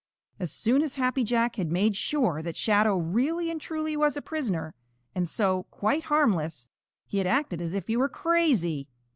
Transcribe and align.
As 0.39 0.51
soon 0.51 0.81
as 0.81 0.95
Happy 0.95 1.23
Jack 1.23 1.57
had 1.57 1.71
made 1.71 1.95
sure 1.95 2.41
that 2.41 2.55
Shadow 2.57 2.97
really 2.97 3.51
and 3.51 3.61
truly 3.61 3.95
was 3.95 4.17
a 4.17 4.21
prisoner 4.23 4.73
and 5.13 5.29
so 5.29 5.67
quite 5.69 6.05
harmless, 6.05 6.69
he 7.05 7.19
had 7.19 7.27
acted 7.27 7.61
as 7.61 7.75
if 7.75 7.85
he 7.85 7.95
were 7.97 8.09
crazy. 8.09 8.87